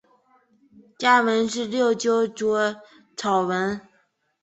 [0.97, 2.79] 家纹是六鸠酢
[3.15, 3.79] 草纹。